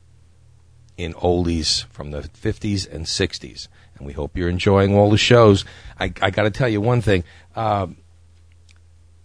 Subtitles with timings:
[0.96, 3.68] in oldies from the 50s and 60s.
[3.96, 5.64] And we hope you're enjoying all the shows.
[6.00, 7.22] I, I got to tell you one thing.
[7.54, 7.98] Um,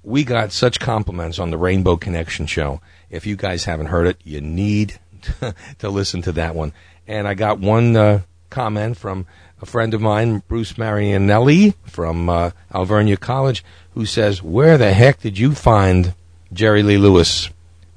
[0.03, 2.79] we got such compliments on the Rainbow Connection show.
[3.09, 4.99] If you guys haven't heard it, you need
[5.79, 6.71] to listen to that one.
[7.07, 9.25] And I got one uh, comment from
[9.61, 15.21] a friend of mine, Bruce Marianelli from uh, Alvernia College, who says, "Where the heck
[15.21, 16.13] did you find
[16.53, 17.49] Jerry Lee Lewis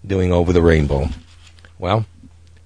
[0.06, 1.08] doing Over the Rainbow?"
[1.78, 2.06] Well,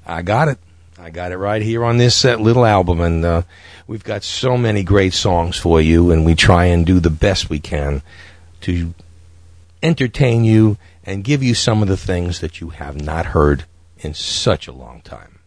[0.07, 0.59] I got it.
[0.99, 3.43] I got it right here on this uh, little album, and uh,
[3.87, 7.51] we've got so many great songs for you, and we try and do the best
[7.51, 8.03] we can
[8.63, 8.95] to
[9.83, 13.65] entertain you and give you some of the things that you have not heard
[13.99, 15.39] in such a long time.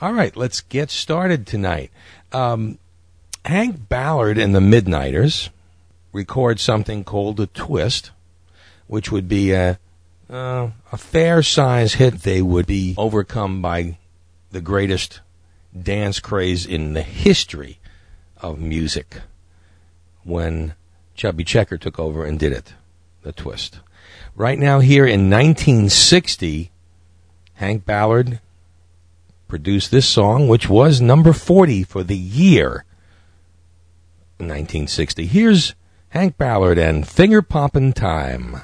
[0.00, 1.90] All right, let's get started tonight.
[2.32, 2.78] Um,
[3.44, 5.50] Hank Ballard and the Midnighters
[6.12, 8.10] record something called a twist,
[8.86, 9.78] which would be a
[10.28, 12.22] uh, a fair size hit.
[12.22, 13.98] They would be overcome by
[14.50, 15.20] the greatest
[15.78, 17.78] dance craze in the history
[18.38, 19.20] of music
[20.22, 20.74] when
[21.14, 22.74] Chubby Checker took over and did it,
[23.22, 23.80] the twist.
[24.34, 26.70] Right now, here in 1960,
[27.54, 28.40] Hank Ballard
[29.50, 32.84] produced this song, which was number 40 for the year
[34.38, 35.26] 1960.
[35.26, 35.74] Here's
[36.10, 38.62] Hank Ballard and Finger Poppin' Time.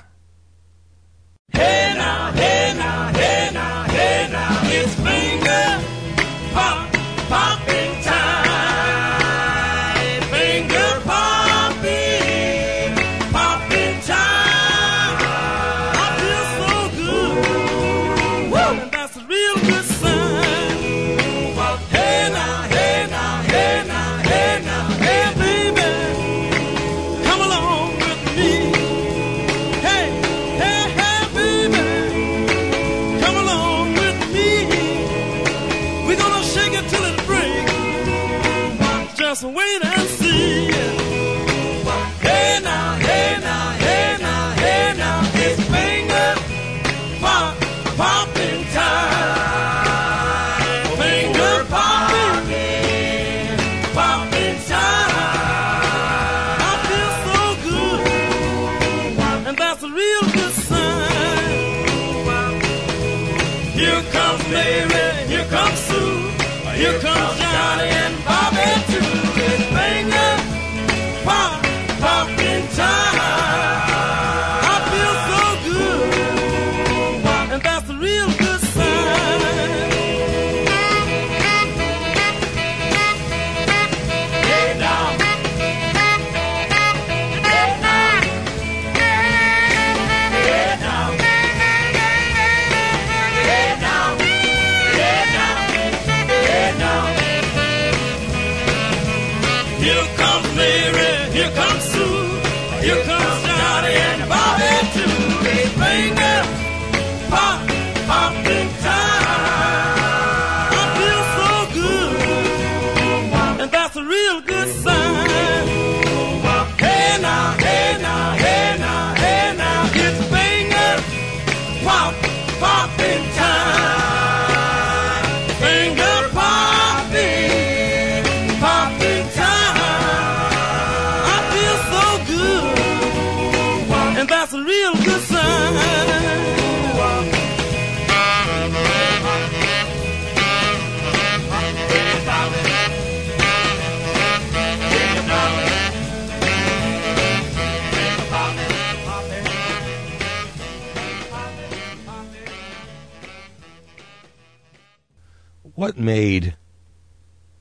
[155.87, 156.57] What made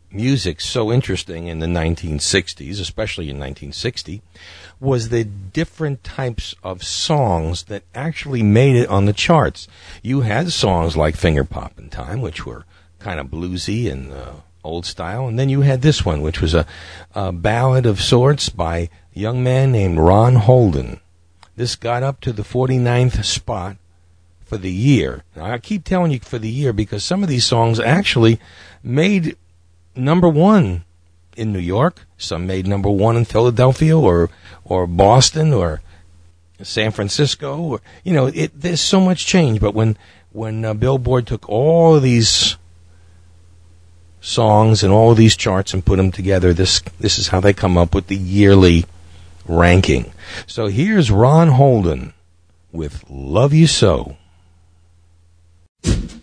[0.09, 4.23] music so interesting in the 1960s, especially in 1960,
[4.79, 9.67] was the different types of songs that actually made it on the charts.
[10.01, 12.65] You had songs like Finger Poppin' Time, which were
[12.97, 14.31] kind of bluesy and uh,
[14.63, 16.65] old style, and then you had this one, which was a,
[17.13, 20.99] a ballad of sorts by a young man named Ron Holden.
[21.55, 23.77] This got up to the 49th spot
[24.55, 25.23] for the year.
[25.35, 28.39] I keep telling you for the year because some of these songs actually
[28.81, 29.35] made
[29.97, 30.85] number one
[31.35, 32.05] in New York.
[32.17, 34.29] Some made number one in Philadelphia or
[34.63, 35.81] or Boston or
[36.63, 37.59] San Francisco.
[37.59, 39.59] Or, you know, it, there's so much change.
[39.59, 39.97] But when
[40.31, 42.55] when uh, Billboard took all these
[44.21, 47.51] songs and all of these charts and put them together, this this is how they
[47.51, 48.85] come up with the yearly
[49.45, 50.13] ranking.
[50.47, 52.13] So here's Ron Holden
[52.71, 54.15] with "Love You So."
[55.85, 56.09] Remember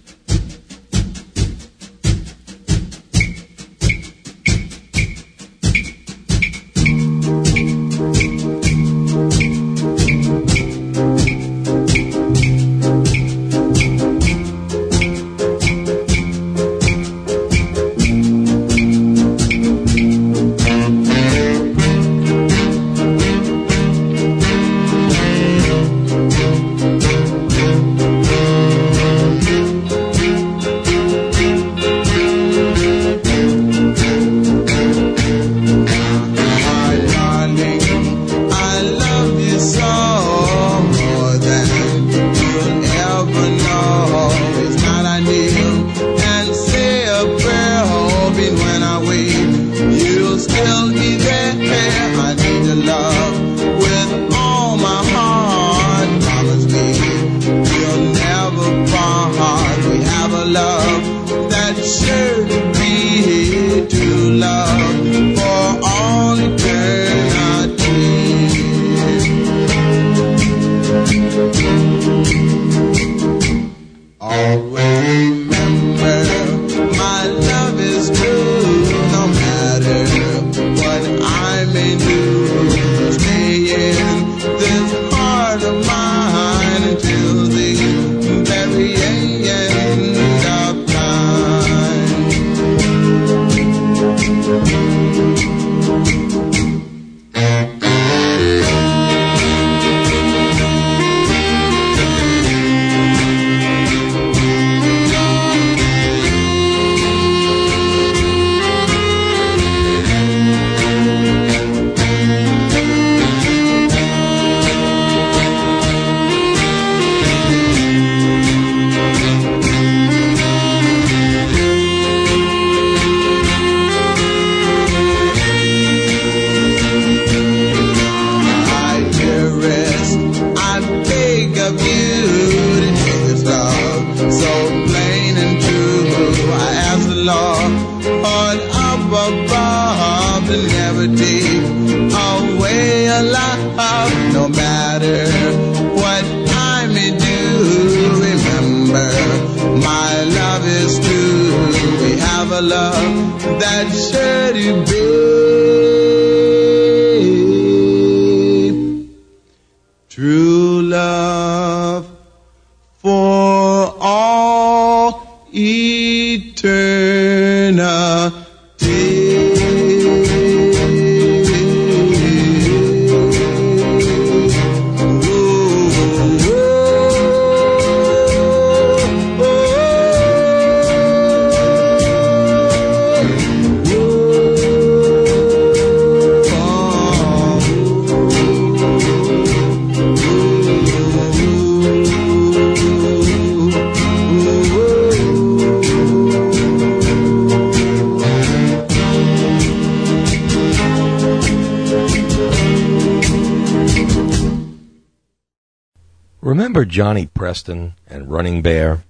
[206.92, 209.02] Johnny Preston and Running Bear?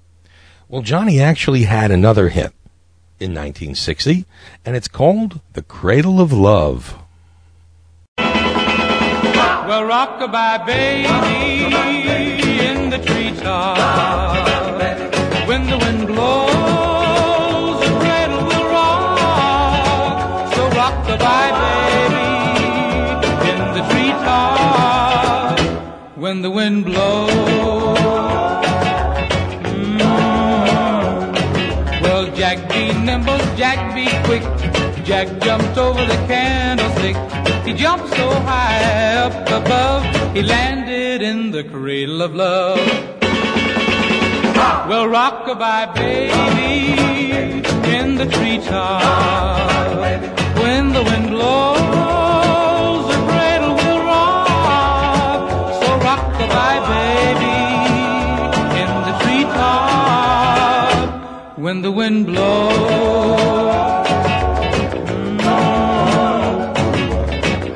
[0.68, 2.52] Well, Johnny actually had another hit
[3.18, 4.24] in 1960,
[4.64, 6.96] and it's called The Cradle of Love.
[8.18, 11.64] Well, rockabye baby
[12.64, 13.78] in the treetop.
[15.48, 20.54] When the wind blows, the cradle will rock.
[20.54, 22.26] So rockabye baby
[23.50, 24.91] in the treetop.
[26.22, 27.30] When the wind blows.
[29.74, 30.02] Mm.
[32.00, 34.44] Well, Jack be nimble, Jack be quick.
[35.04, 37.16] Jack jumped over the candlestick.
[37.66, 42.78] He jumped so high up above, he landed in the cradle of love.
[44.88, 47.02] Well, rockabye baby
[47.96, 49.02] in the treetop.
[50.62, 52.31] When the wind blows,
[61.62, 62.76] When the wind blows.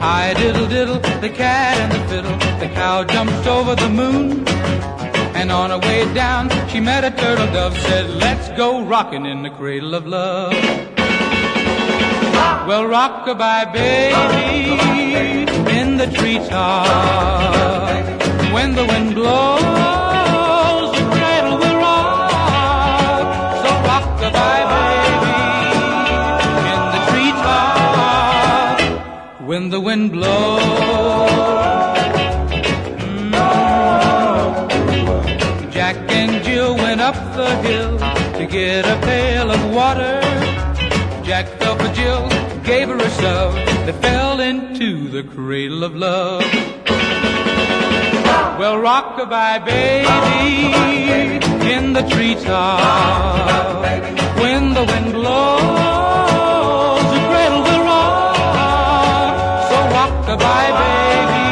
[0.01, 2.37] Hi diddle diddle, the cat and the fiddle.
[2.59, 4.45] The cow jumped over the moon.
[5.37, 7.79] And on her way down, she met a turtle dove.
[7.79, 10.53] Said, let's go rockin' in the cradle of love.
[12.67, 15.47] Well, rockabye baby
[15.79, 16.89] in the treetop.
[18.53, 20.16] When the wind blows,
[29.57, 30.61] When the wind blows.
[33.01, 33.33] Mm.
[35.73, 37.97] Jack and Jill went up the hill
[38.39, 40.21] to get a pail of water.
[41.25, 42.29] Jack fell for Jill,
[42.65, 43.55] gave her a shove.
[43.87, 46.43] They fell into the cradle of love.
[48.59, 50.67] Well, rockabye baby
[51.75, 52.79] in the treetop.
[54.39, 56.26] When the wind blows,
[60.37, 61.47] rockabye baby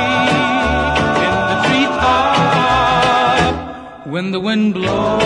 [1.26, 1.56] in the.
[4.10, 5.24] When the wind blows.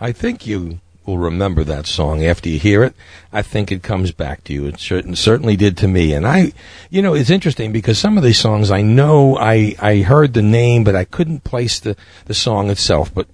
[0.00, 2.94] I think you will remember that song after you hear it.
[3.32, 4.66] I think it comes back to you.
[4.66, 6.12] It certain, certainly did to me.
[6.12, 6.52] And I,
[6.90, 10.42] you know, it's interesting because some of these songs I know I, I heard the
[10.42, 11.96] name, but I couldn't place the,
[12.26, 13.12] the song itself.
[13.12, 13.26] But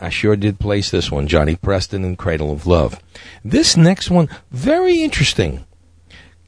[0.00, 3.00] I sure did place this one, Johnny Preston and Cradle of Love.
[3.44, 5.64] This next one, very interesting.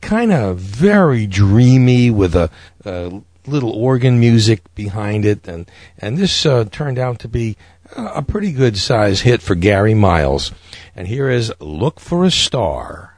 [0.00, 2.50] Kind of very dreamy with a,
[2.84, 5.46] a little organ music behind it.
[5.46, 7.56] And, and this uh, turned out to be
[7.96, 10.52] a pretty good size hit for Garry Miles.
[10.94, 13.16] And here is Look for a Star.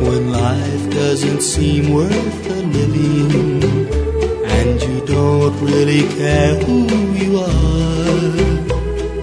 [0.00, 3.64] When life doesn't seem worth the living
[4.44, 8.32] and you don't really care who you are,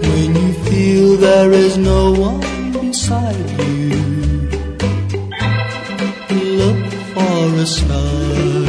[0.10, 4.09] when you feel there is no one beside you,
[7.60, 8.64] a star.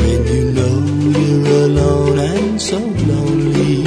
[0.00, 0.76] When you know
[1.18, 3.84] you're alone and so lonely,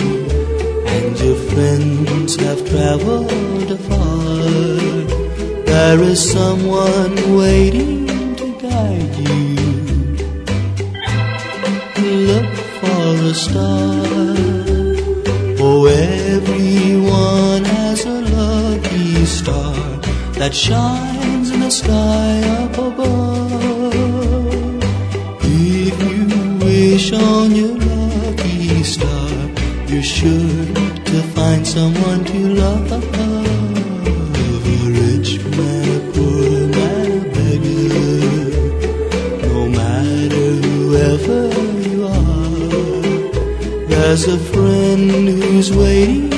[0.95, 4.43] and your friends have traveled afar,
[5.71, 9.55] there is someone waiting to guide you.
[12.31, 13.95] Look for a star.
[15.63, 19.75] Oh, everyone has a lucky star
[20.39, 23.80] that shines in the sky up above.
[26.91, 29.29] Wish on your lucky star,
[29.88, 30.65] you're sure
[31.10, 32.91] to find someone to love.
[32.91, 32.95] A
[35.00, 38.48] rich man, a poor man, a beggar,
[39.48, 41.41] no matter whoever
[41.88, 46.30] you are, there's a friend who's waiting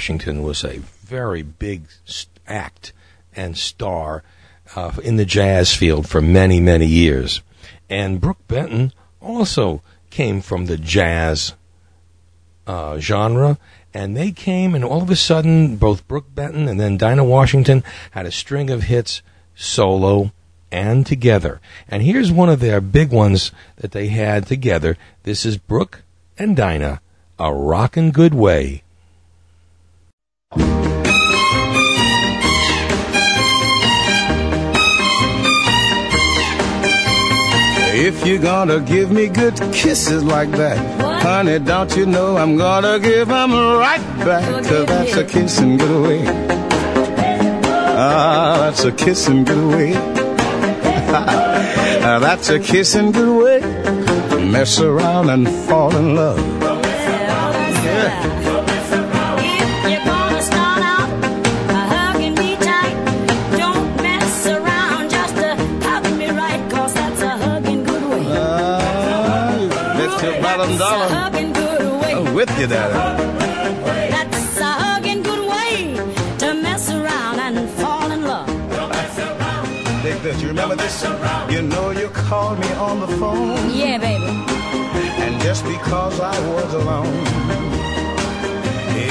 [0.00, 1.82] Washington was a very big
[2.46, 2.94] act
[3.36, 4.22] and star
[4.74, 7.42] uh, in the jazz field for many, many years.
[7.90, 11.52] And Brook Benton also came from the jazz
[12.66, 13.58] uh, genre.
[13.92, 17.84] And they came, and all of a sudden, both Brook Benton and then Dinah Washington
[18.12, 19.20] had a string of hits
[19.54, 20.32] solo
[20.72, 21.60] and together.
[21.88, 24.96] And here's one of their big ones that they had together.
[25.24, 26.04] This is Brook
[26.38, 27.02] and Dinah,
[27.38, 28.82] A Rockin' Good Way.
[37.92, 40.78] If you're gonna give me good kisses like that,
[41.22, 44.44] honey, don't you know I'm gonna give 'em right back?
[44.64, 46.24] Cause that's a kissing good way.
[48.02, 49.92] Ah, that's a kissing good way.
[52.02, 53.60] Ah, that's a kissing good way.
[54.40, 56.59] Mess around and fall in love.
[70.56, 71.08] Bottom dollar.
[71.08, 72.12] hugging good way.
[72.14, 72.92] I'm with you, Daddy.
[74.10, 75.94] That's a hugging good way
[76.38, 78.48] to mess around and fall in love.
[80.22, 80.42] This.
[80.42, 81.02] You remember this?
[81.50, 83.70] You know you called me on the phone.
[83.70, 84.24] Yeah, baby.
[85.24, 87.14] And just because I was alone,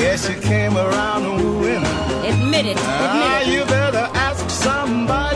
[0.03, 1.84] yes, you came around wooing.
[2.31, 2.77] Admit it.
[2.77, 3.48] Admit Ah, it.
[3.48, 5.28] you better ask somebody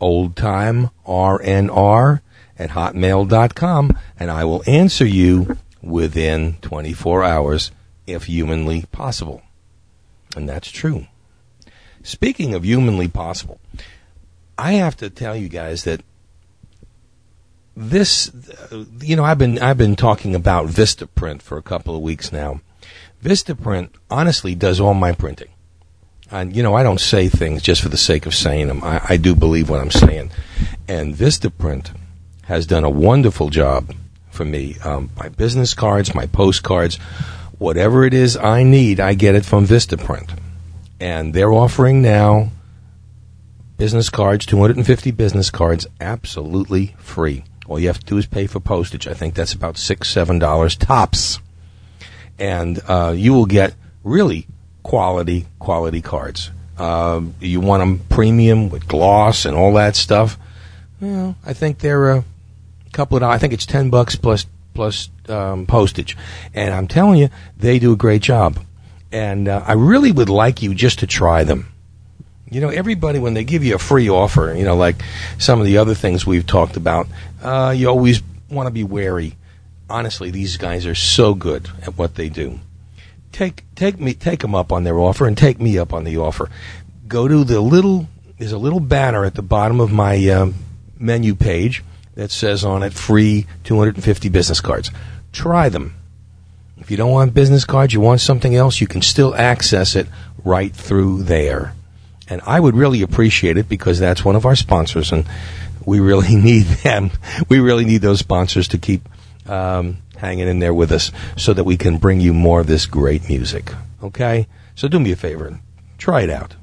[0.00, 2.20] oldtimernr
[2.58, 7.70] at hotmail.com, and I will answer you within 24 hours
[8.06, 9.42] if humanly possible.
[10.36, 11.06] And that's true.
[12.02, 13.60] Speaking of humanly possible,
[14.56, 16.02] I have to tell you guys that
[17.76, 18.30] this,
[19.00, 22.60] you know, I've been I've been talking about VistaPrint for a couple of weeks now.
[23.22, 25.48] VistaPrint honestly does all my printing,
[26.30, 28.82] and you know I don't say things just for the sake of saying them.
[28.82, 30.32] I, I do believe what I'm saying,
[30.88, 31.94] and VistaPrint
[32.48, 33.94] has done a wonderful job
[34.30, 34.76] for me.
[34.82, 36.96] Um, my business cards, my postcards,
[37.58, 40.30] whatever it is I need, I get it from VistaPrint,
[40.98, 42.50] and they're offering now
[43.76, 47.44] business cards, 250 business cards, absolutely free.
[47.66, 49.06] All you have to do is pay for postage.
[49.06, 51.40] I think that's about six, seven dollars tops,
[52.38, 54.46] and uh, you will get really
[54.82, 56.50] quality, quality cards.
[56.78, 60.38] Um, you want them premium with gloss and all that stuff.
[60.98, 62.24] Well, I think they're
[62.88, 63.22] a couple of.
[63.22, 66.16] I think it's ten bucks plus plus um, postage,
[66.54, 68.58] and I'm telling you, they do a great job.
[69.10, 71.72] And uh, I really would like you just to try them.
[72.50, 74.96] You know, everybody, when they give you a free offer, you know, like
[75.38, 77.08] some of the other things we've talked about,
[77.42, 79.34] uh, you always want to be wary.
[79.90, 82.60] Honestly, these guys are so good at what they do.
[83.32, 86.18] Take, take me, take them up on their offer and take me up on the
[86.18, 86.50] offer.
[87.06, 90.54] Go to the little, there's a little banner at the bottom of my um,
[90.98, 91.82] menu page
[92.18, 94.90] that says on it free 250 business cards.
[95.32, 95.94] Try them.
[96.76, 100.08] If you don't want business cards, you want something else, you can still access it
[100.44, 101.74] right through there.
[102.28, 105.26] And I would really appreciate it because that's one of our sponsors and
[105.86, 107.12] we really need them.
[107.48, 109.08] We really need those sponsors to keep
[109.46, 112.86] um, hanging in there with us so that we can bring you more of this
[112.86, 113.72] great music.
[114.02, 114.48] Okay?
[114.74, 115.60] So do me a favor.
[115.98, 116.56] Try it out.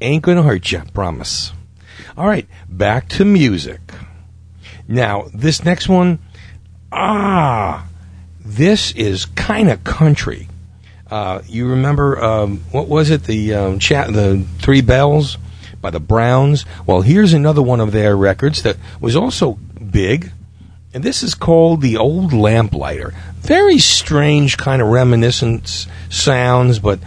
[0.00, 1.52] Ain't gonna hurt you, promise.
[2.16, 3.80] All right, back to music.
[4.88, 6.18] Now, this next one,
[6.90, 7.86] ah,
[8.40, 10.48] this is kind of country.
[11.10, 13.24] Uh, you remember um, what was it?
[13.24, 15.36] The um, chat, the Three Bells
[15.80, 16.64] by the Browns.
[16.86, 19.58] Well, here's another one of their records that was also
[19.90, 20.32] big,
[20.94, 23.14] and this is called the Old Lamplighter.
[23.36, 26.98] Very strange kind of reminiscent sounds, but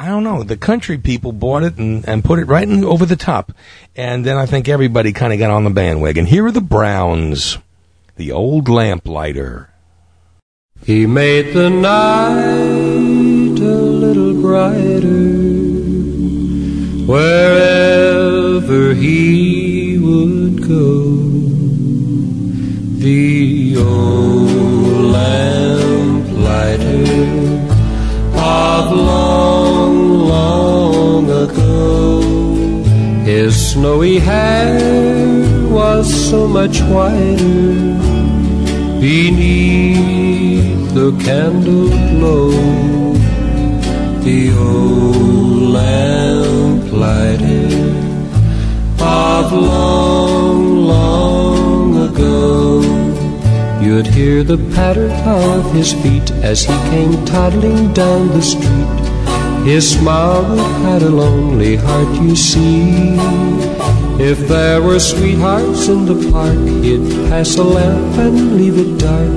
[0.00, 0.42] I don't know.
[0.42, 3.52] The country people bought it and, and put it right in, over the top,
[3.94, 6.24] and then I think everybody kind of got on the bandwagon.
[6.24, 7.58] Here are the Browns,
[8.16, 9.68] the Old Lamplighter.
[10.86, 15.50] He made the night a little brighter
[17.04, 21.16] wherever he would go.
[23.00, 24.48] The old
[25.12, 26.40] lamplighter
[28.34, 29.59] of long,
[33.30, 34.80] His snowy hair
[35.68, 37.94] was so much whiter
[39.00, 42.50] beneath the candle glow.
[44.26, 46.90] The old lamplighter
[48.98, 52.82] of long, long ago.
[53.80, 58.99] You'd hear the patter of his feet as he came toddling down the street.
[59.64, 63.14] His smile hide a lonely heart, you see.
[64.18, 69.30] If there were sweethearts in the park, he'd pass a lamp and leave it dark,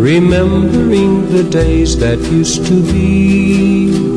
[0.00, 4.10] remembering the days that used to be.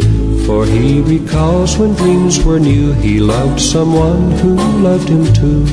[0.45, 5.65] For he recalls when dreams were new, he loved someone who loved him too,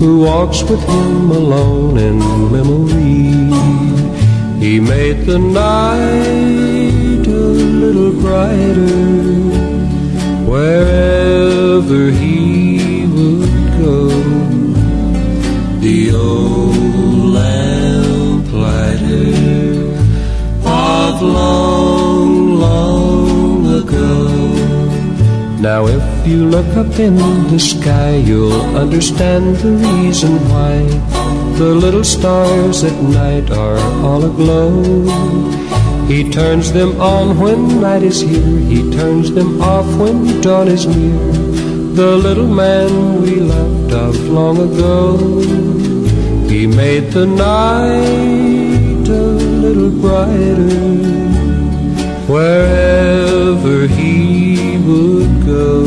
[0.00, 2.18] who walks with him alone in
[2.50, 3.32] memory.
[4.58, 6.81] He made the night
[7.92, 8.96] little brighter
[10.48, 14.08] wherever he would go.
[15.80, 16.76] The old
[17.36, 18.46] lamplighter
[20.64, 24.12] of long, long ago.
[25.60, 27.16] Now, if you look up in
[27.48, 30.78] the sky, you'll understand the reason why
[31.58, 35.71] the little stars at night are all aglow.
[36.06, 40.86] He turns them on when night is here, he turns them off when dawn is
[40.86, 41.18] near.
[41.94, 45.16] The little man we loved of long ago,
[46.48, 49.26] he made the night a
[49.64, 51.12] little brighter
[52.26, 55.84] wherever he would go.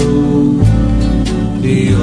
[1.62, 1.94] The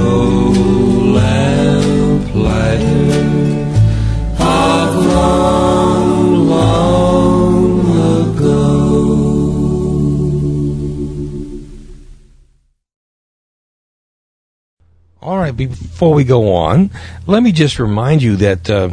[15.53, 16.91] before we go on,
[17.27, 18.91] let me just remind you that uh,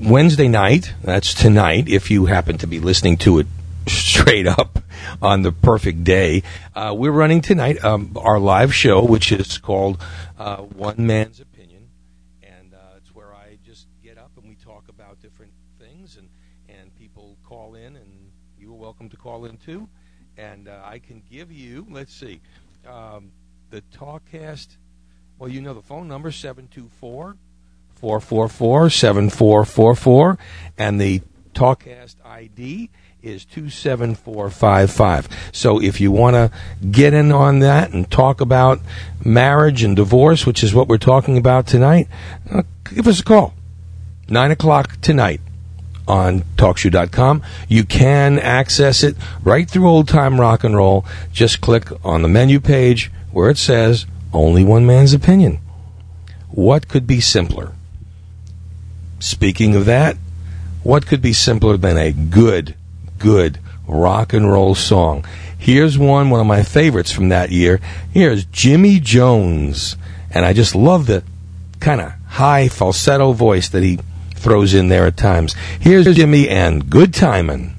[0.00, 3.46] Wednesday night, that's tonight, if you happen to be listening to it
[3.86, 4.78] straight up
[5.22, 6.42] on the perfect day,
[6.74, 10.00] uh, we're running tonight um, our live show, which is called
[10.38, 11.88] uh, One Man's Opinion.
[12.42, 16.28] And uh, it's where I just get up and we talk about different things, and,
[16.68, 19.88] and people call in, and you are welcome to call in too.
[20.36, 22.40] And uh, I can give you, let's see,
[22.86, 23.32] um,
[23.70, 24.68] the Talkcast.
[25.38, 27.36] Well, you know the phone number, 724
[27.94, 30.38] 444 7444.
[30.76, 31.22] And the
[31.54, 32.90] Talkcast ID
[33.22, 35.28] is 27455.
[35.52, 36.50] So if you want to
[36.90, 38.80] get in on that and talk about
[39.24, 42.08] marriage and divorce, which is what we're talking about tonight,
[42.50, 43.54] uh, give us a call.
[44.28, 45.40] 9 o'clock tonight
[46.08, 47.42] on talkshoe.com.
[47.68, 51.04] You can access it right through old time rock and roll.
[51.32, 55.58] Just click on the menu page where it says only one man's opinion.
[56.50, 57.72] What could be simpler?
[59.20, 60.16] Speaking of that,
[60.82, 62.74] what could be simpler than a good,
[63.18, 65.24] good rock and roll song?
[65.58, 67.80] Here's one, one of my favorites from that year.
[68.12, 69.96] Here's Jimmy Jones.
[70.30, 71.24] And I just love the
[71.80, 73.98] kind of high falsetto voice that he
[74.34, 75.54] throws in there at times.
[75.80, 77.74] Here's Jimmy and Good Timin'.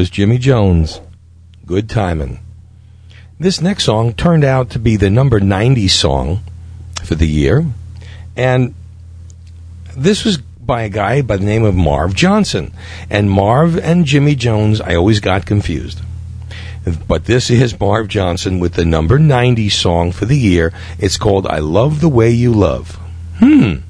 [0.00, 0.98] Was Jimmy Jones.
[1.66, 2.38] Good timing.
[3.38, 6.40] This next song turned out to be the number 90 song
[7.04, 7.66] for the year.
[8.34, 8.74] And
[9.94, 12.72] this was by a guy by the name of Marv Johnson.
[13.10, 16.00] And Marv and Jimmy Jones, I always got confused.
[17.06, 20.72] But this is Marv Johnson with the number 90 song for the year.
[20.98, 22.98] It's called I Love the Way You Love.
[23.36, 23.80] Hmm.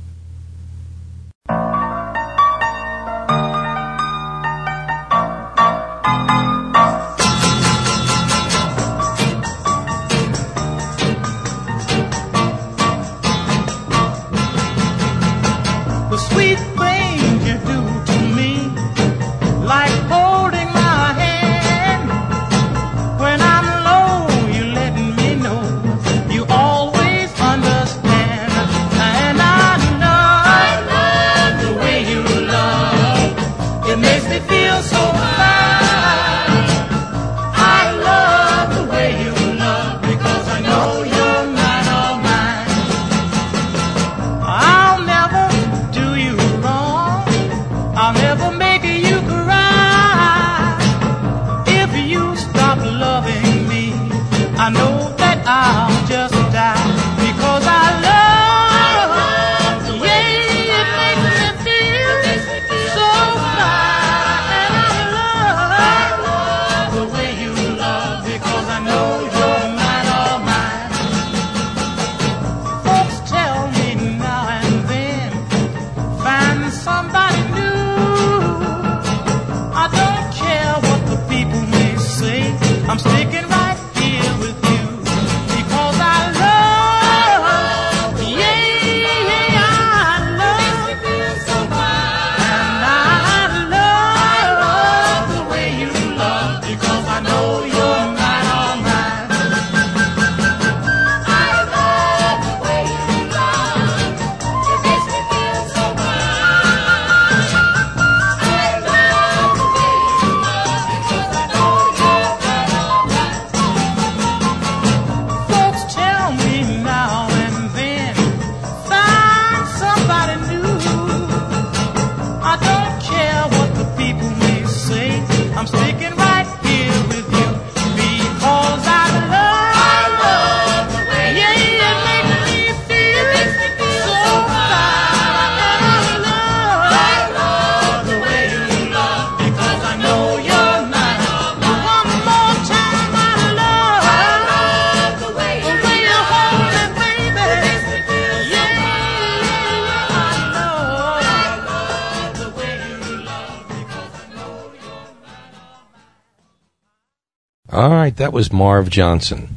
[158.40, 159.54] Was Marv Johnson.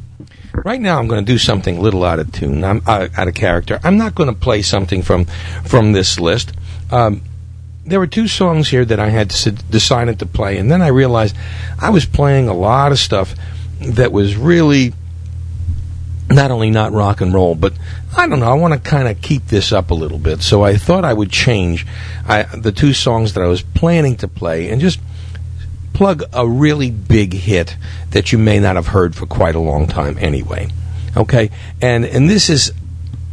[0.52, 2.66] Right now, I'm going to do something a little out of tune.
[2.66, 3.80] I'm uh, out of character.
[3.82, 5.24] I'm not going to play something from
[5.64, 6.52] from this list.
[6.92, 7.22] Um,
[7.86, 11.34] there were two songs here that I had decided to play, and then I realized
[11.80, 13.36] I was playing a lot of stuff
[13.80, 14.92] that was really
[16.30, 17.72] not only not rock and roll, but
[18.18, 18.52] I don't know.
[18.52, 21.14] I want to kind of keep this up a little bit, so I thought I
[21.14, 21.88] would change
[22.28, 25.00] I, the two songs that I was planning to play and just
[26.04, 27.78] plug a really big hit
[28.10, 30.68] that you may not have heard for quite a long time anyway.
[31.16, 31.50] Okay?
[31.82, 32.74] And and this is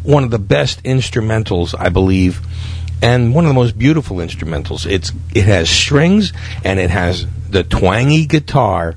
[0.04, 2.40] one of the best instrumentals, I believe,
[3.02, 4.88] and one of the most beautiful instrumentals.
[4.88, 8.94] It's it has strings and it has the twangy guitar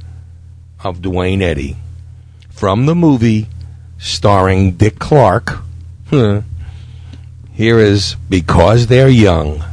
[0.84, 1.76] of Duane Eddy
[2.52, 3.48] from the movie
[3.98, 5.64] starring Dick Clark.
[6.12, 9.64] Here is Because They're Young.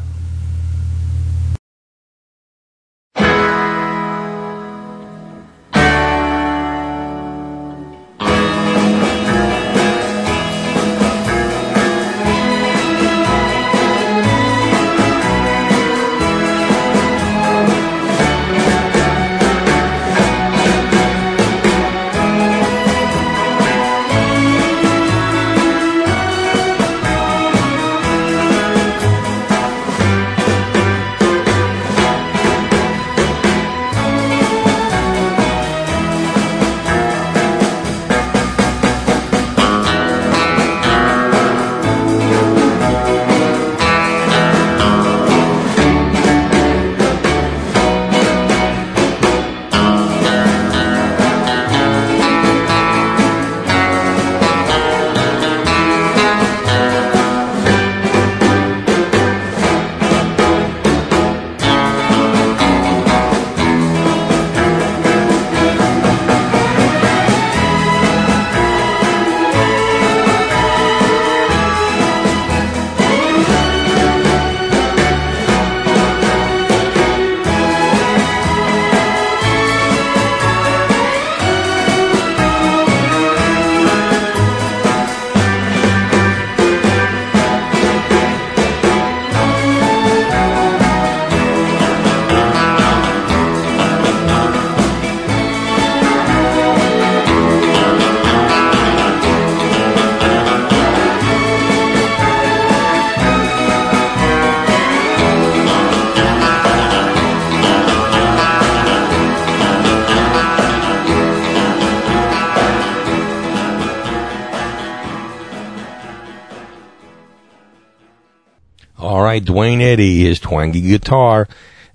[119.00, 121.48] All right, Duane Eddy, his twangy guitar,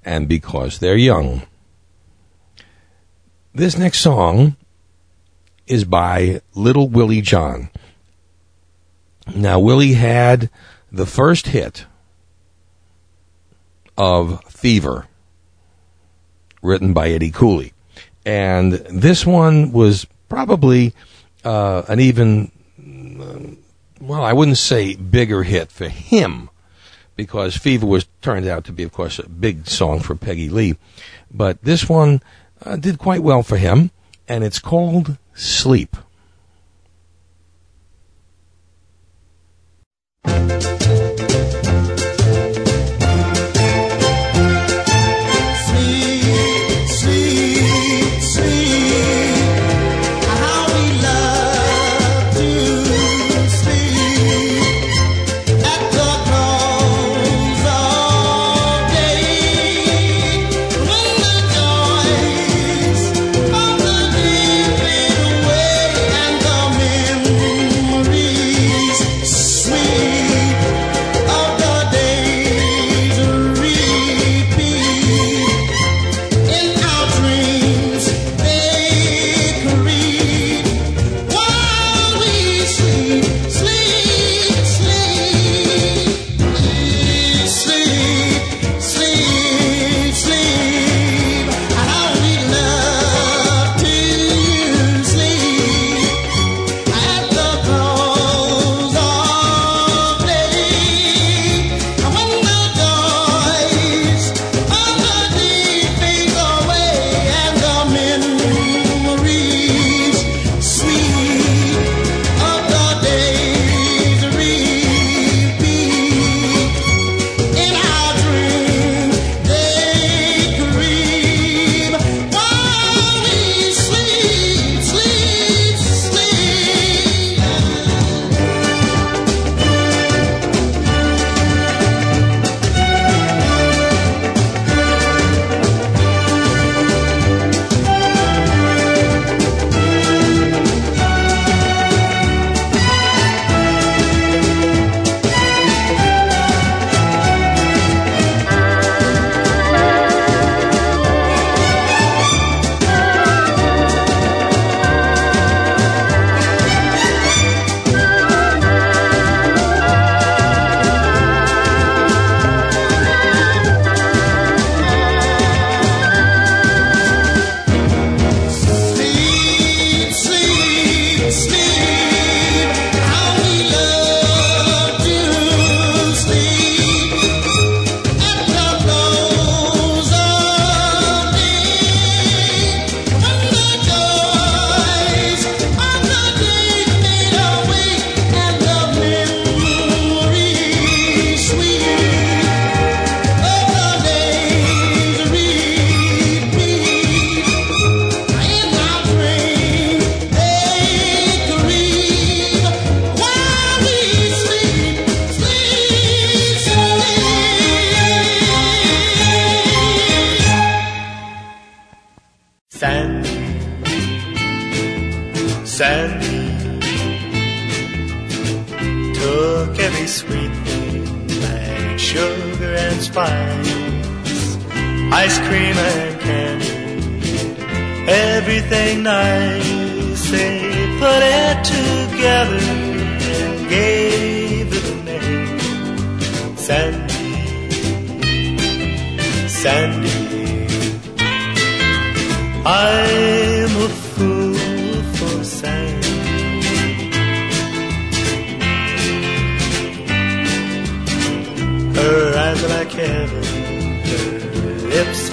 [0.04, 1.44] and because they're young.
[3.54, 4.56] This next song
[5.68, 7.70] is by Little Willie John.
[9.36, 10.50] Now, Willie had
[10.92, 11.86] the first hit
[13.96, 15.06] of Fever,
[16.64, 17.74] written by Eddie Cooley.
[18.26, 20.96] And this one was probably
[21.44, 22.52] uh, an even,
[24.02, 26.50] well, I wouldn't say bigger hit for him,
[27.16, 30.76] because Fever was turned out to be, of course, a big song for Peggy Lee.
[31.32, 32.22] But this one
[32.64, 33.92] uh, did quite well for him,
[34.28, 35.96] and it's called Sleep.
[40.26, 40.75] Sleep,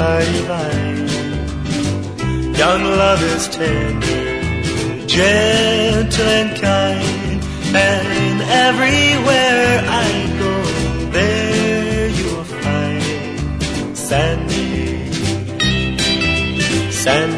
[0.03, 1.13] lips.
[2.59, 7.41] Young love is tender, gentle and kind,
[7.75, 10.09] and everywhere I
[10.41, 10.53] go,
[11.11, 15.13] there you will find Sandy,
[16.91, 17.32] Sandy.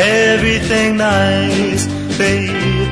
[0.00, 1.86] Everything nice.
[2.18, 2.46] They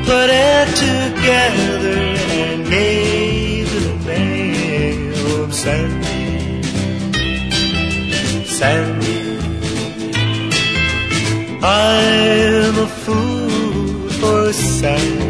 [0.05, 2.01] put it together
[2.43, 5.13] and gave a name.
[5.17, 6.63] Oh, Sandy,
[8.47, 9.19] Sandy.
[11.61, 15.28] I'm a fool for Sandy,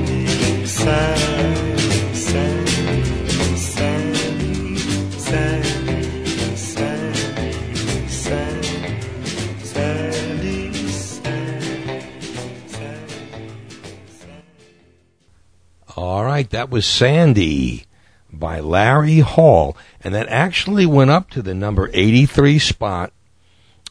[16.48, 17.84] right, that was Sandy
[18.32, 23.12] by Larry Hall, and that actually went up to the number 83 spot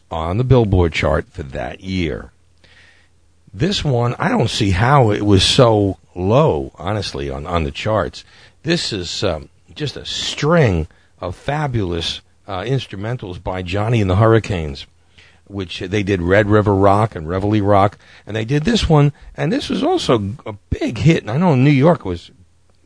[0.10, 2.32] on the Billboard chart for that year.
[3.54, 8.24] This one, I don't see how it was so low, honestly, on, on the charts.
[8.64, 10.88] This is um, just a string
[11.20, 14.86] of fabulous uh, instrumentals by Johnny and the Hurricanes,
[15.46, 19.52] which they did Red River Rock and Reveille Rock, and they did this one, and
[19.52, 21.22] this was also a big hit.
[21.22, 22.32] And I know New York was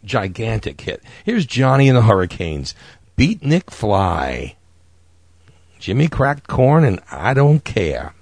[0.03, 1.01] gigantic hit.
[1.23, 2.75] Here's Johnny and the Hurricanes,
[3.17, 4.55] Beatnik Fly.
[5.79, 8.13] Jimmy cracked corn, and I don't care.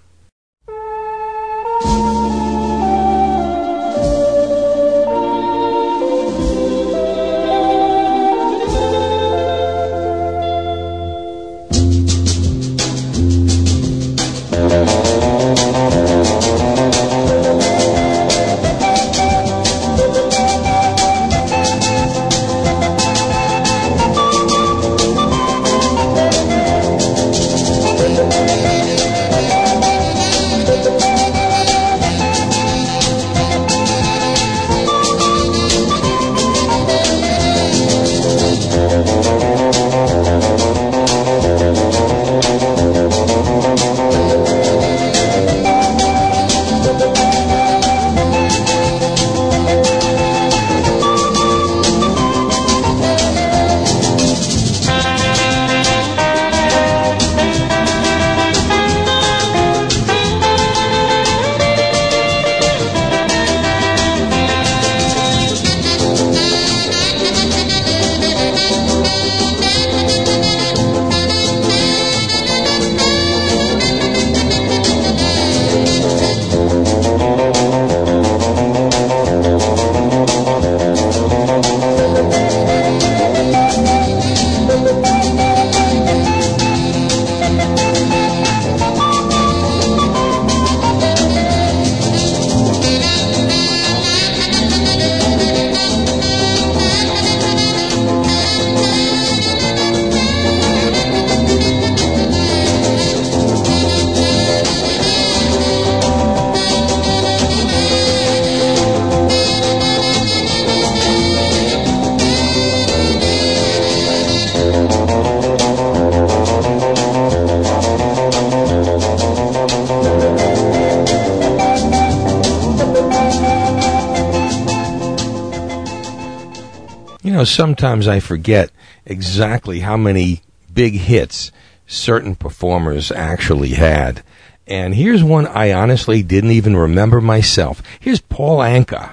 [127.39, 128.69] Know, sometimes I forget
[129.05, 130.41] exactly how many
[130.73, 131.53] big hits
[131.87, 134.23] certain performers actually had.
[134.67, 137.81] And here's one I honestly didn't even remember myself.
[137.99, 139.11] Here's Paul Anka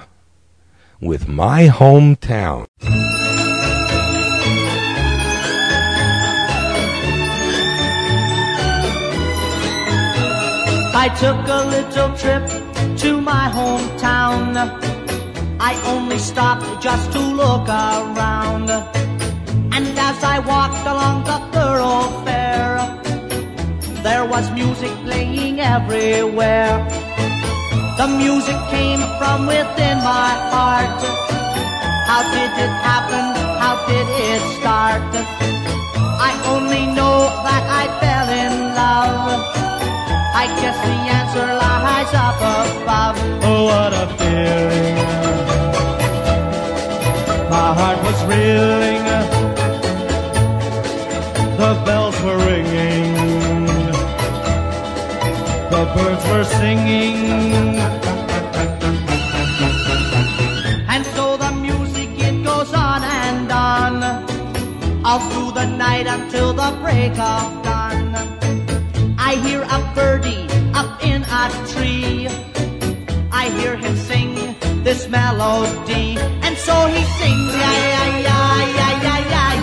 [0.99, 2.67] with My Hometown.
[10.93, 14.96] I took a little trip to my hometown.
[15.69, 18.69] I only stopped just to look around.
[19.75, 22.77] And as I walked along the thoroughfare,
[24.01, 26.75] there was music playing everywhere.
[27.99, 31.01] The music came from within my heart.
[32.09, 33.25] How did it happen?
[33.59, 35.03] How did it start?
[36.29, 39.39] I only know that I fell in love.
[40.43, 43.17] I guess the answer lies up above.
[43.43, 45.46] Oh, what a feeling.
[47.49, 49.03] My heart was reeling.
[51.57, 53.65] The bells were ringing.
[55.73, 57.77] The birds were singing.
[60.93, 64.03] And so the music it goes on and on,
[65.05, 68.15] all through the night until the break of dawn.
[69.17, 72.27] I hear a birdie up in a tree.
[73.31, 74.35] I hear him sing
[74.83, 76.17] this melody,
[76.67, 79.56] so he sings, yeah, yeah, yeah, yeah, yeah, yeah.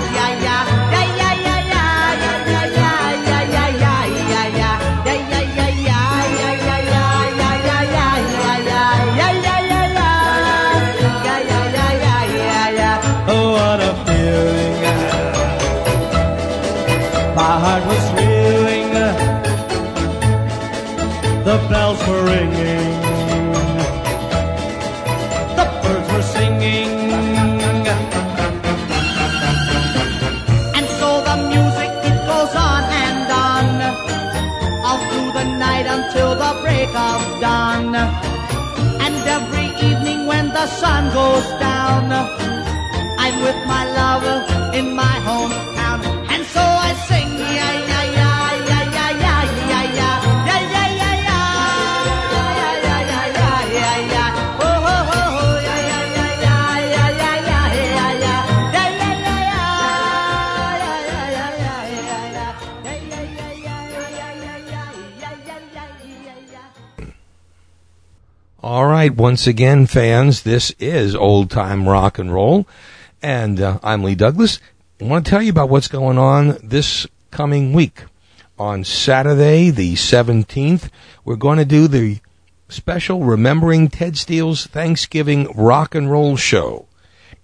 [44.78, 45.98] In my hometown.
[46.30, 47.24] And so I sing.
[54.56, 56.44] Oh, oh, oh, oh, yeah, yeah, yeah,
[56.94, 58.44] yeah, yeah, yeah, yeah, yeah,
[68.62, 72.66] All right, once again, fans, this is old time rock and roll,
[73.24, 74.60] and uh, I'm Lee Douglas.
[75.00, 78.04] I want to tell you about what's going on this coming week.
[78.58, 80.90] On Saturday, the 17th,
[81.24, 82.18] we're going to do the
[82.68, 86.86] special Remembering Ted Steele's Thanksgiving Rock and Roll Show.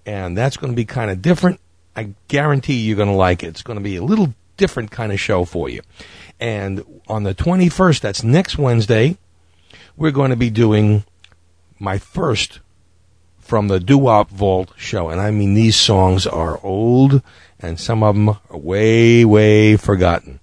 [0.05, 1.61] And that's going to be kind of different.
[1.97, 3.49] I guarantee you're going to like it.
[3.49, 5.81] It's going to be a little different kind of show for you.
[6.39, 9.17] And on the 21st, that's next Wednesday,
[9.97, 11.05] we're going to be doing
[11.79, 12.61] my first
[13.51, 15.09] from the Doo Wop Vault show.
[15.09, 17.21] And I mean, these songs are old
[17.59, 20.39] and some of them are way, way forgotten.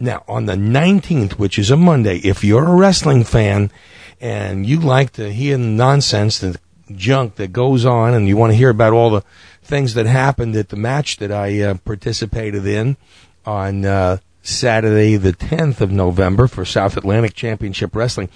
[0.00, 3.70] Now, on the 19th, which is a Monday, if you're a wrestling fan
[4.18, 6.58] and you like to hear the nonsense, the
[6.90, 9.24] junk that goes on, and you want to hear about all the
[9.62, 12.96] things that happened at the match that I uh, participated in
[13.44, 18.28] on uh, Saturday, the 10th of November for South Atlantic Championship Wrestling,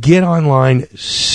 [0.00, 0.86] get online.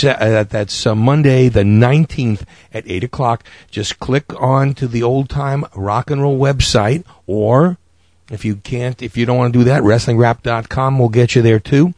[0.04, 2.43] uh, That's uh, Monday, the 19th
[2.74, 3.43] at 8 o'clock.
[3.72, 7.78] Just click on to the old time rock and roll website or
[8.32, 11.60] if you can't, if you don't want to do that, WrestlingRap.com will get you there
[11.60, 11.93] too.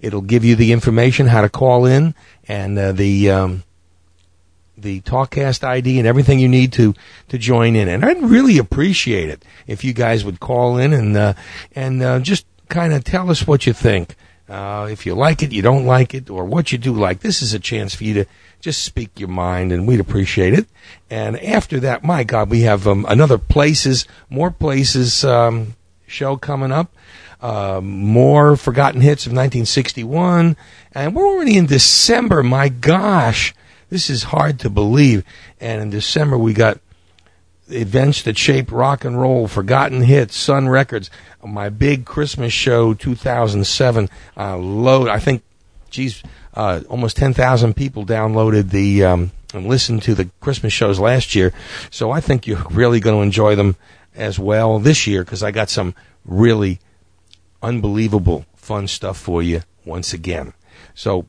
[0.00, 2.14] It'll give you the information how to call in
[2.46, 3.62] and uh, the um,
[4.82, 6.94] the Talkcast ID and everything you need to
[7.28, 7.88] to join in.
[7.88, 11.34] And I'd really appreciate it if you guys would call in and uh,
[11.74, 14.16] and uh, just kind of tell us what you think.
[14.48, 17.20] Uh, if you like it, you don't like it, or what you do like.
[17.20, 18.24] This is a chance for you to
[18.60, 20.66] just speak your mind, and we'd appreciate it.
[21.08, 25.76] And after that, my God, we have um, another places, more places um,
[26.06, 26.92] show coming up.
[27.40, 30.58] Uh, more forgotten hits of 1961,
[30.92, 32.42] and we're already in December.
[32.42, 33.54] My gosh,
[33.90, 35.24] this is hard to believe.
[35.60, 36.80] And in December, we got
[37.68, 41.10] events that shaped rock and roll, forgotten hits, Sun Records,
[41.44, 45.08] my big Christmas show 2007 uh, load.
[45.08, 45.42] I think,
[45.90, 46.22] geez,
[46.54, 51.52] uh, almost 10,000 people downloaded the um, and listened to the Christmas shows last year.
[51.90, 53.76] So I think you're really going to enjoy them
[54.14, 56.80] as well this year because I got some really
[57.62, 60.52] unbelievable fun stuff for you once again.
[60.94, 61.26] So,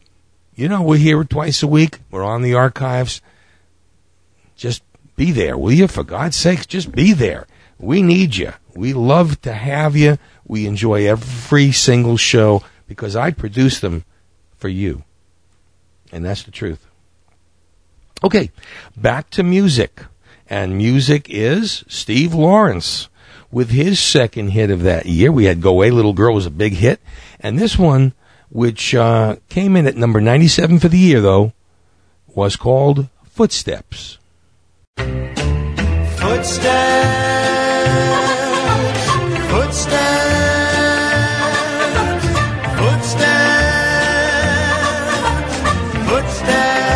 [0.56, 2.00] you know, we're here twice a week.
[2.10, 3.22] We're on the archives.
[4.56, 4.84] Just
[5.16, 5.88] be there, will you?
[5.88, 7.48] For God's sakes, just be there.
[7.80, 8.54] We need you.
[8.76, 10.18] We love to have you.
[10.46, 14.06] We enjoy every single show because I produce them
[14.58, 15.04] for you.
[16.12, 16.86] And that's the truth.
[18.24, 18.52] Okay,
[18.96, 20.04] back to music.
[20.48, 23.10] And music is Steve Lawrence
[23.52, 25.32] with his second hit of that year.
[25.32, 27.00] We had Go Away Little Girl was a big hit.
[27.40, 28.14] And this one,
[28.52, 31.54] which uh, came in at number 97 for the year, though,
[32.28, 34.18] was called Footsteps.
[34.98, 35.48] Footsteps,
[39.50, 39.92] footsteps,
[42.78, 43.46] footsteps,
[46.08, 46.92] footsteps.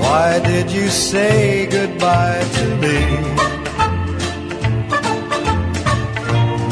[0.00, 3.53] Why did you say goodbye to me?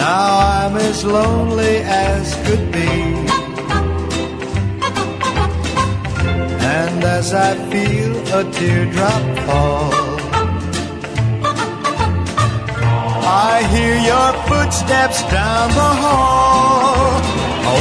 [0.03, 2.93] Now I'm as lonely as could be.
[6.79, 9.93] And as I feel a teardrop fall,
[13.49, 17.23] I hear your footsteps down the hall,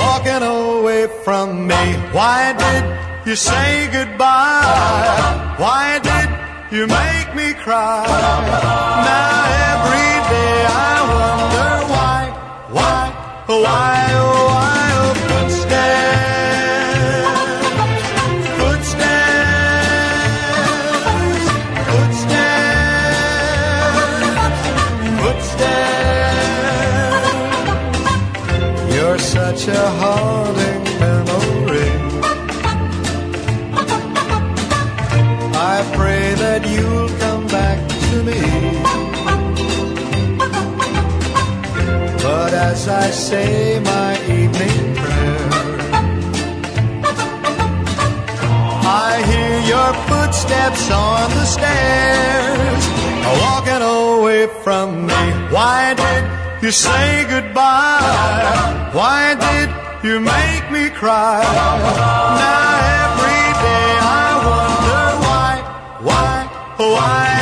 [0.05, 1.84] walking away from me.
[2.17, 2.84] Why did
[3.28, 5.55] you say goodbye?
[5.57, 6.30] Why did
[6.76, 8.05] you make me cry?
[9.09, 9.38] Now
[9.74, 11.01] every day I
[13.60, 14.70] why, oh, why,
[42.82, 45.49] as I say my evening prayer,
[49.07, 52.84] I hear your footsteps on the stairs,
[53.43, 55.23] walking away from me.
[55.55, 56.23] Why did
[56.63, 58.89] you say goodbye?
[58.93, 59.69] Why did
[60.03, 61.43] you make me cry?
[62.41, 62.65] Now
[63.05, 65.53] every day I wonder why,
[66.07, 66.36] why,
[66.95, 67.41] why,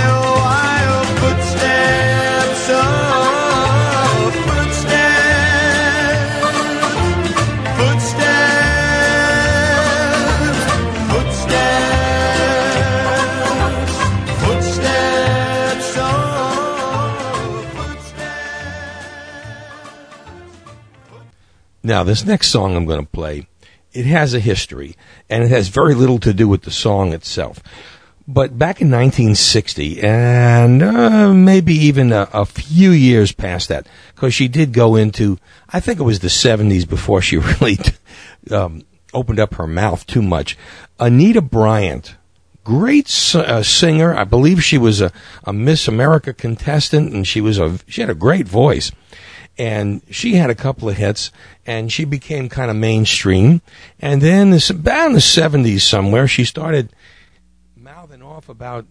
[21.89, 23.47] Now, this next song I'm going to play,
[23.93, 24.95] it has a history,
[25.27, 27.63] and it has very little to do with the song itself.
[28.27, 34.35] But back in 1960, and uh, maybe even a, a few years past that, because
[34.35, 37.79] she did go into, I think it was the 70s before she really
[38.51, 40.59] um, opened up her mouth too much.
[40.99, 42.17] Anita Bryant,
[42.63, 44.15] great uh, singer.
[44.15, 45.11] I believe she was a,
[45.43, 48.91] a Miss America contestant, and she was a she had a great voice.
[49.59, 51.31] And she had a couple of hits,
[51.65, 53.61] and she became kind of mainstream.
[53.99, 56.89] And then this, about in the seventies somewhere, she started
[57.75, 58.85] mouthing off about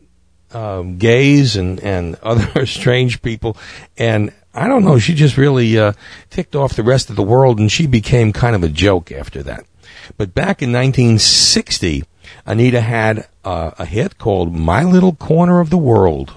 [0.52, 3.56] um, gays and and other strange people.
[3.96, 5.92] And I don't know, she just really uh,
[6.30, 9.42] ticked off the rest of the world, and she became kind of a joke after
[9.44, 9.64] that.
[10.16, 12.04] But back in 1960,
[12.44, 16.34] Anita had uh, a hit called "My Little Corner of the World."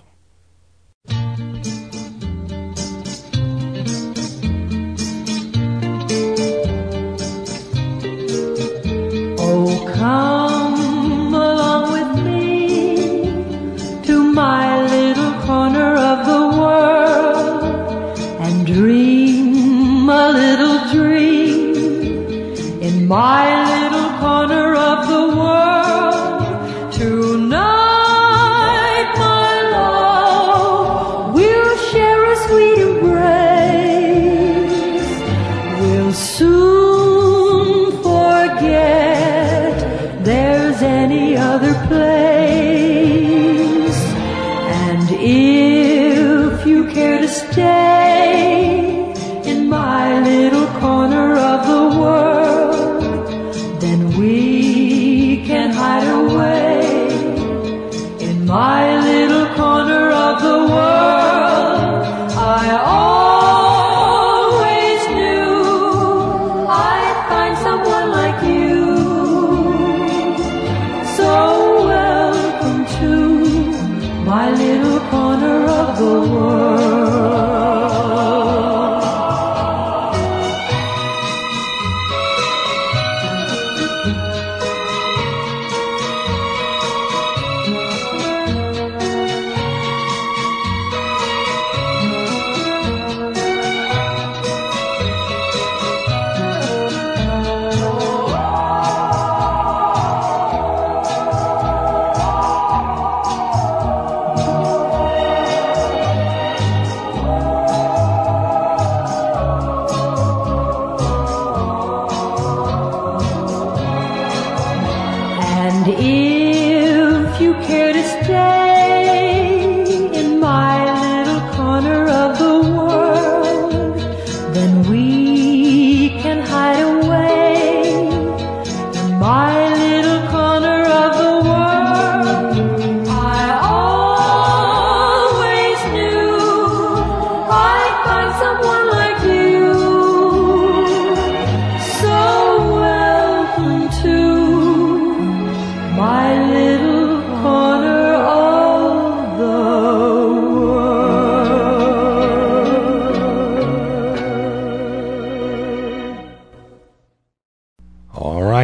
[10.02, 13.24] Come along with me
[14.02, 21.76] to my little corner of the world and dream a little dream
[22.82, 23.71] in my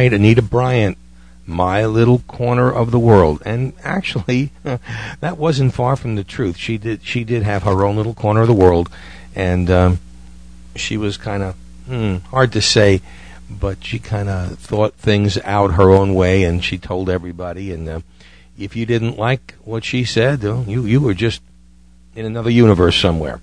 [0.08, 0.96] right, Anita Bryant,
[1.46, 3.42] My Little Corner of the World.
[3.44, 4.52] And actually,
[5.20, 6.56] that wasn't far from the truth.
[6.56, 8.88] She did she did have her own little corner of the world,
[9.34, 10.00] and um,
[10.76, 11.56] she was kind of
[11.86, 13.02] hmm, hard to say,
[13.50, 17.70] but she kind of thought things out her own way, and she told everybody.
[17.72, 18.00] And uh,
[18.58, 21.42] if you didn't like what she said, you you were just
[22.16, 23.40] in another universe somewhere.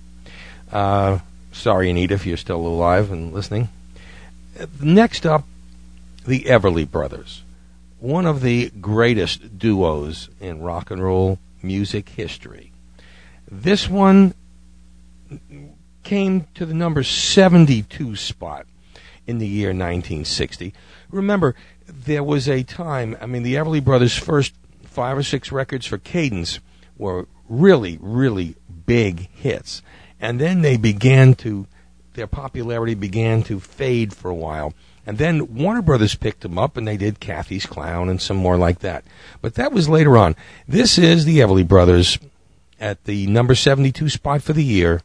[0.72, 1.20] Uh,
[1.52, 3.68] sorry, Anita, if you're still alive and listening.
[4.58, 5.44] Uh, Next up,
[6.26, 7.42] the Everly Brothers,
[7.98, 12.72] one of the greatest duos in rock and roll music history.
[13.50, 14.34] This one
[16.02, 18.66] came to the number 72 spot
[19.26, 20.72] in the year 1960.
[21.10, 21.54] Remember,
[21.86, 24.54] there was a time, I mean, the Everly Brothers' first
[24.84, 26.60] five or six records for Cadence
[26.96, 28.56] were really, really
[28.86, 29.82] big hits.
[30.20, 31.66] And then they began to,
[32.14, 34.72] their popularity began to fade for a while.
[35.06, 38.56] And then Warner Brothers picked them up and they did Cathy's Clown and some more
[38.56, 39.04] like that.
[39.40, 40.34] But that was later on.
[40.66, 42.18] This is the Everly Brothers
[42.80, 45.02] at the number 72 spot for the year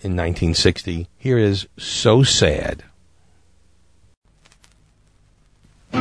[0.00, 1.08] in 1960.
[1.16, 2.84] Here is So Sad.
[5.92, 6.00] We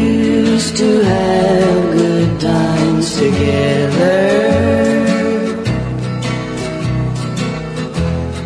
[0.00, 4.55] used to have good times together.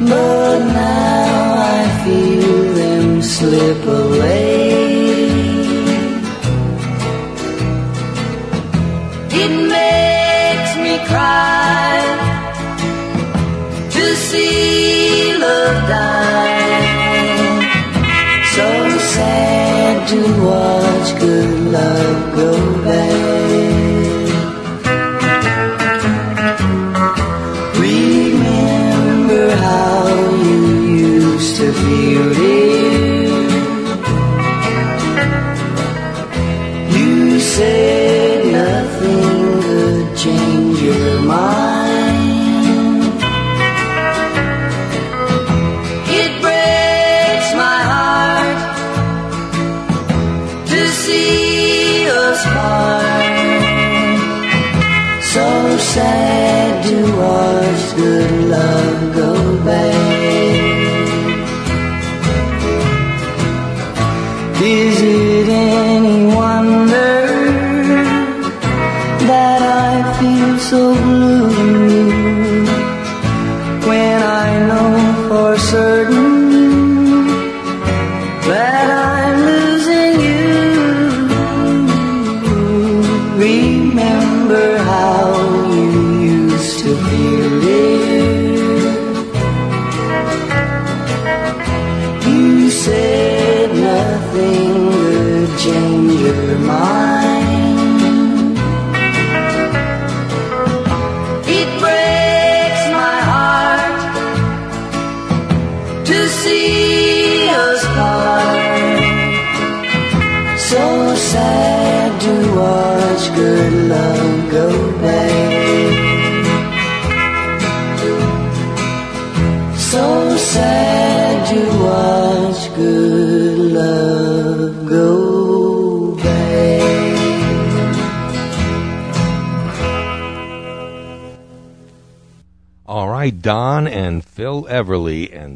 [0.00, 4.80] But now I feel them slip away.
[9.42, 12.00] It makes me cry
[13.90, 16.80] to see love die.
[18.54, 23.29] So sad to watch good love go bad.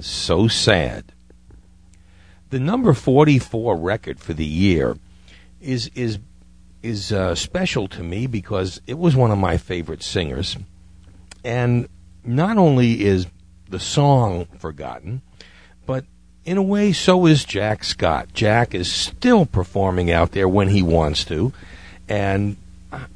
[0.05, 1.13] So Sad.
[2.51, 4.99] The number 44 record for the year
[5.63, 6.19] is is
[6.83, 10.59] is uh, special to me because it was one of my favorite singers,
[11.43, 11.89] and
[12.23, 13.27] not only is
[13.71, 15.23] the song forgotten,
[15.87, 16.05] but
[16.45, 18.29] in a way, so is Jack Scott.
[18.35, 21.55] Jack is still performing out there when he wants to,
[22.11, 22.59] and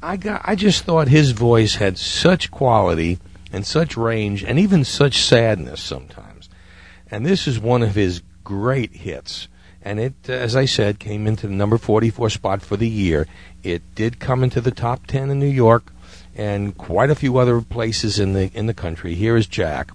[0.01, 3.19] I got I just thought his voice had such quality
[3.53, 6.28] and such range and even such sadness sometimes.
[7.11, 9.47] And this is one of his great hits.
[9.81, 13.27] And it, uh, as I said, came into the number 44 spot for the year.
[13.63, 15.91] It did come into the top 10 in New York
[16.35, 19.15] and quite a few other places in the in the country.
[19.15, 19.91] Here is Jack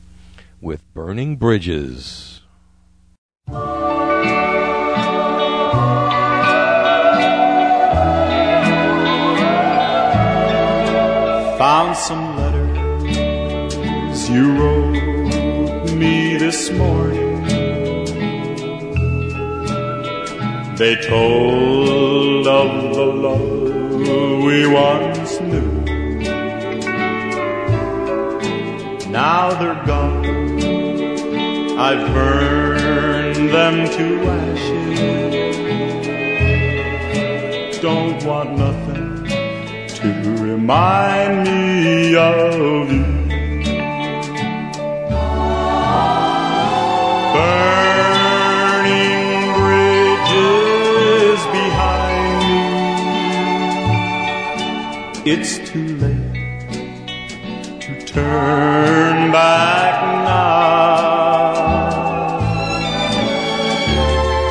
[0.61, 2.41] with Burning Bridges.
[11.59, 12.75] Found some letters
[14.29, 17.35] you wrote me this morning.
[20.77, 25.73] They told of the love we once knew.
[29.11, 30.25] Now they're gone.
[31.87, 34.07] I've burned them to
[34.41, 34.99] ashes.
[37.81, 39.27] Don't want nothing
[39.99, 40.09] to
[40.41, 43.14] remind me of you.
[55.27, 56.61] It's too late
[57.81, 61.55] to turn back now.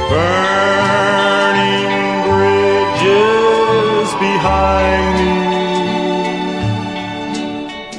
[0.10, 1.94] Burning
[2.26, 5.34] bridges behind me.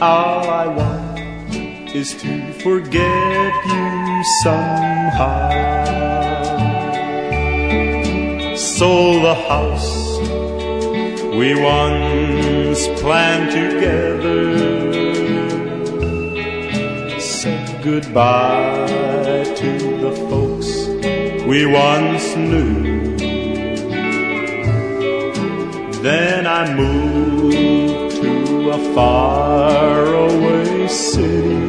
[0.00, 1.20] All I want
[1.94, 5.46] is to forget you somehow.
[8.56, 10.18] Sold the house
[11.38, 12.23] we once
[13.00, 14.40] planned together.
[17.20, 20.88] Said goodbye to the folks
[21.46, 23.16] we once knew.
[26.02, 31.60] Then I moved to a faraway city,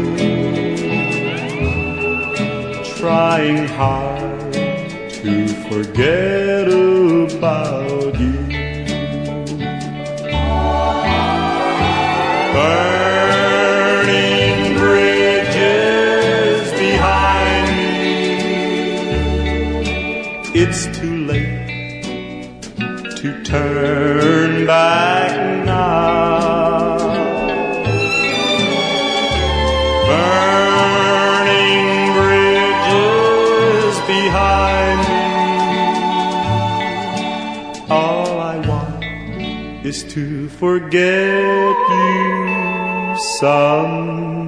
[3.00, 7.85] trying hard to forget about
[40.56, 44.46] forget you somehow.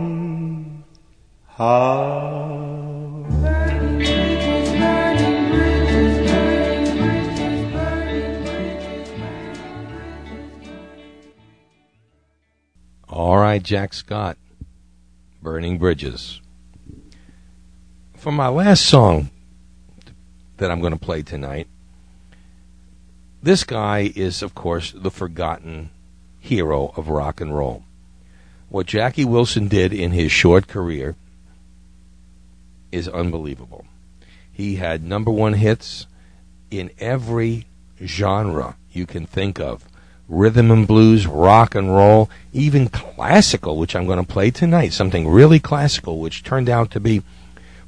[13.10, 14.38] All right, Jack Scott,
[15.41, 16.39] Burning Bridges.
[18.16, 19.30] For my last song
[20.58, 21.68] that I'm going to play tonight,
[23.43, 25.89] this guy is, of course, the forgotten
[26.48, 27.84] hero of rock and roll.
[28.70, 31.16] What Jackie Wilson did in his short career
[32.91, 33.86] is unbelievable.
[34.52, 36.08] He had number one hits
[36.72, 37.66] in every
[38.04, 39.86] genre you can think of
[40.28, 44.93] rhythm and blues, rock and roll, even classical, which I'm going to play tonight.
[44.93, 47.24] Something really classical, which turned out to be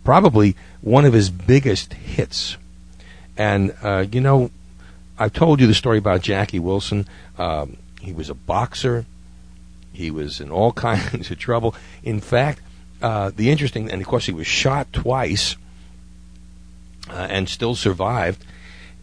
[0.03, 2.57] probably one of his biggest hits.
[3.37, 4.51] And, uh, you know,
[5.17, 7.07] I've told you the story about Jackie Wilson.
[7.37, 9.05] Um, he was a boxer.
[9.93, 11.75] He was in all kinds of trouble.
[12.03, 12.61] In fact,
[13.01, 15.55] uh, the interesting, and of course, he was shot twice
[17.09, 18.43] uh, and still survived.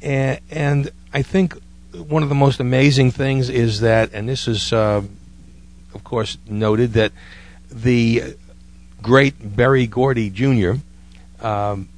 [0.02, 1.54] And, and I think
[1.92, 5.02] one of the most amazing things is that, and this is, uh,
[5.94, 7.12] of course, noted that
[7.70, 8.36] the
[9.02, 10.74] great Berry Gordy Jr.
[11.40, 11.88] Um,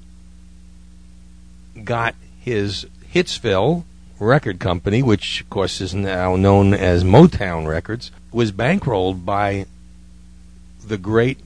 [1.85, 3.85] got his Hitsville
[4.19, 9.67] record company, which of course is now known as Motown Records, was bankrolled by
[10.85, 11.39] the great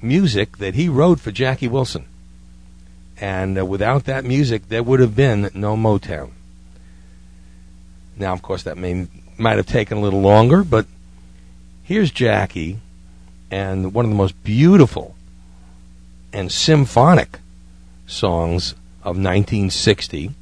[0.00, 2.06] music that he wrote for Jackie Wilson.
[3.20, 6.30] And uh, without that music, there would have been no Motown.
[8.16, 9.06] Now, of course, that may
[9.38, 10.86] might have taken a little longer, but
[11.82, 12.78] here's Jackie
[13.50, 15.14] and one of the most beautiful
[16.32, 17.38] and symphonic
[18.06, 18.72] songs
[19.02, 20.32] of 1960.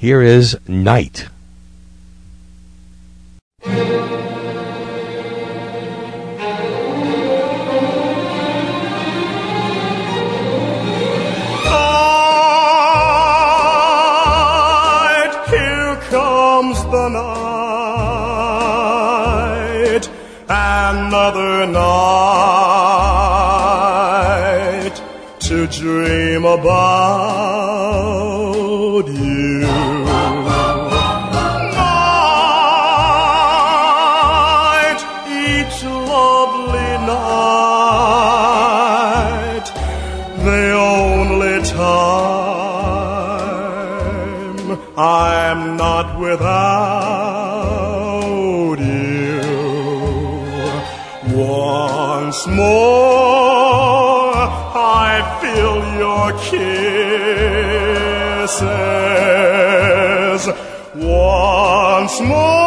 [0.00, 1.28] Here is Night.
[20.48, 22.20] another night
[25.40, 27.49] to dream about.
[62.20, 62.59] Once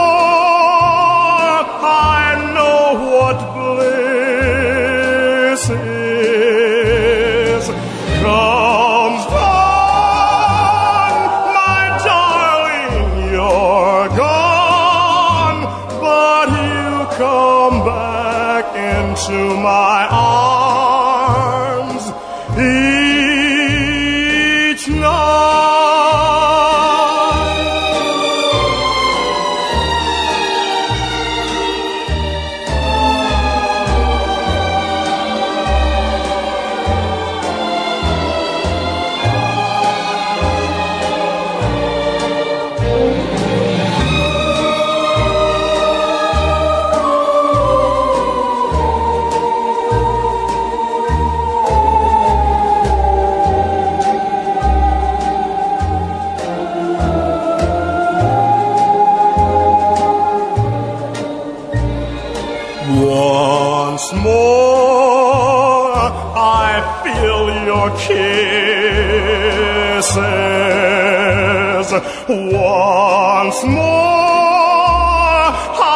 [71.94, 75.50] Once more,
[75.86, 75.88] I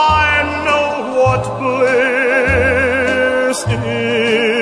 [0.66, 4.57] know what bliss is.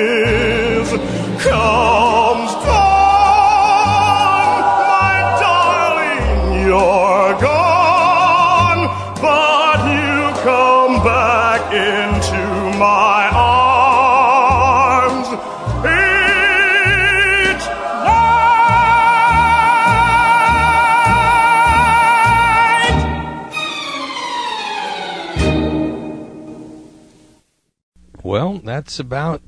[28.96, 29.42] That's about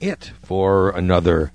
[0.00, 1.52] it for another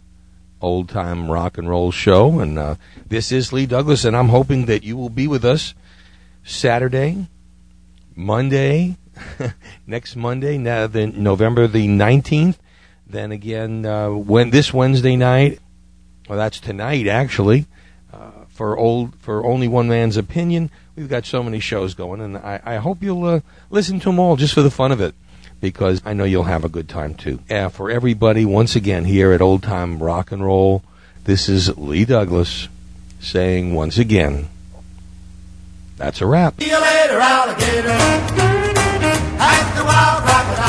[0.62, 2.40] old time rock and roll show.
[2.40, 2.76] And uh,
[3.08, 5.74] this is Lee Douglas, and I'm hoping that you will be with us
[6.44, 7.26] Saturday,
[8.16, 8.98] Monday,
[9.88, 12.58] next Monday, now the November the 19th.
[13.08, 15.58] Then again, uh, when this Wednesday night,
[16.28, 17.66] well, that's tonight actually.
[18.14, 22.38] Uh, for old, for only one man's opinion, we've got so many shows going, and
[22.38, 23.40] I, I hope you'll uh,
[23.72, 25.16] listen to them all just for the fun of it
[25.62, 27.40] because I know you'll have a good time too.
[27.50, 30.84] Uh, for everybody, once again, here at Old Time Rock and Roll,
[31.26, 32.68] this is Lee Douglas
[33.20, 34.50] saying once again,
[35.98, 36.60] that's a wrap.
[36.62, 38.50] See you later, alligator.
[39.90, 40.69] Wild crocodile.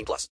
[0.00, 0.28] 18 plus.